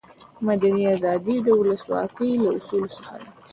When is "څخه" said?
2.97-3.13